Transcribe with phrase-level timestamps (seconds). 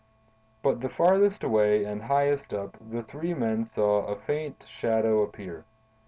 [0.63, 5.63] "But farthest away and highest up, the three men saw a faint shadow appear.